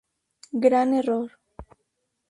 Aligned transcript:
Gran 0.63 0.95
error. 1.01 1.29